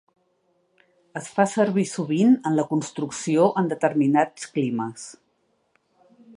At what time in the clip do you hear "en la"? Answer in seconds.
2.51-2.65